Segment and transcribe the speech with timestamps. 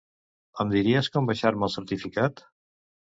[0.63, 2.43] Em diries com baixar-me el certificat?